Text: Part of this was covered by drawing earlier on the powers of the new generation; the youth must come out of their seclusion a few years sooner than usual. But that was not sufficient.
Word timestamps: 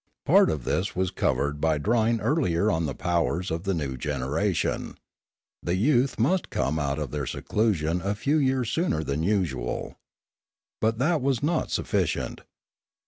Part 0.25 0.49
of 0.49 0.63
this 0.63 0.95
was 0.95 1.11
covered 1.11 1.61
by 1.61 1.77
drawing 1.77 2.21
earlier 2.21 2.71
on 2.71 2.87
the 2.87 2.95
powers 2.95 3.51
of 3.51 3.65
the 3.65 3.73
new 3.75 3.97
generation; 3.97 4.97
the 5.61 5.75
youth 5.75 6.17
must 6.17 6.49
come 6.49 6.79
out 6.79 6.97
of 6.97 7.11
their 7.11 7.27
seclusion 7.27 8.01
a 8.01 8.15
few 8.15 8.37
years 8.39 8.71
sooner 8.71 9.03
than 9.03 9.21
usual. 9.21 9.93
But 10.79 10.97
that 10.97 11.21
was 11.21 11.43
not 11.43 11.69
sufficient. 11.69 12.41